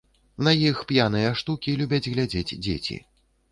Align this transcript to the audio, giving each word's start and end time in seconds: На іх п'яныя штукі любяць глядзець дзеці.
На 0.45 0.53
іх 0.69 0.79
п'яныя 0.91 1.35
штукі 1.43 1.77
любяць 1.83 2.09
глядзець 2.17 2.57
дзеці. 2.65 3.01